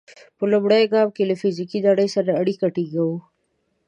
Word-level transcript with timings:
په 0.37 0.43
لومړي 0.51 0.83
ګام 0.93 1.07
کې 1.15 1.23
له 1.29 1.35
فزیکي 1.41 1.79
نړۍ 1.87 2.07
سره 2.15 2.37
اړیکه 2.41 2.65
ټینګوو. 2.75 3.17